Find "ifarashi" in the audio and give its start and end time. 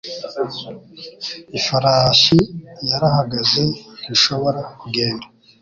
1.59-2.37